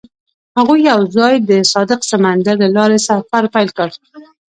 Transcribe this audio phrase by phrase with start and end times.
[0.57, 3.89] هغوی یوځای د صادق سمندر له لارې سفر پیل کړ.